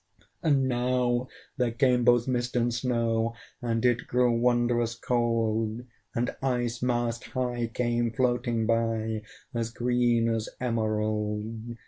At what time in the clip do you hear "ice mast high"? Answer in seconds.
6.41-7.67